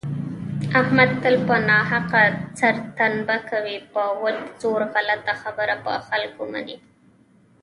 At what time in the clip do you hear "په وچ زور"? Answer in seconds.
3.91-4.81